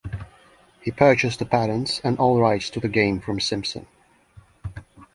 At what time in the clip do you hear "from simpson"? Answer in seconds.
3.21-3.85